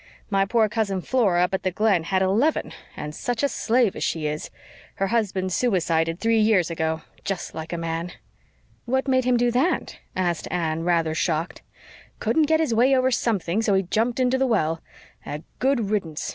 My 0.31 0.45
poor 0.45 0.67
cousin 0.67 0.99
Flora 1.01 1.43
up 1.43 1.53
at 1.53 1.61
the 1.61 1.69
Glen 1.69 2.05
had 2.05 2.23
eleven, 2.23 2.71
and 2.97 3.13
such 3.13 3.43
a 3.43 3.47
slave 3.47 3.95
as 3.95 4.03
she 4.03 4.25
is! 4.25 4.49
Her 4.95 5.09
husband 5.09 5.53
suicided 5.53 6.19
three 6.19 6.39
years 6.39 6.71
ago. 6.71 7.03
Just 7.23 7.53
like 7.53 7.71
a 7.71 7.77
man!" 7.77 8.13
"What 8.85 9.07
made 9.07 9.25
him 9.25 9.37
do 9.37 9.51
that?" 9.51 9.99
asked 10.15 10.47
Anne, 10.49 10.81
rather 10.85 11.13
shocked. 11.13 11.61
"Couldn't 12.17 12.47
get 12.47 12.59
his 12.59 12.73
way 12.73 12.95
over 12.95 13.11
something, 13.11 13.61
so 13.61 13.75
he 13.75 13.83
jumped 13.83 14.19
into 14.19 14.39
the 14.39 14.47
well. 14.47 14.81
A 15.23 15.43
good 15.59 15.91
riddance! 15.91 16.27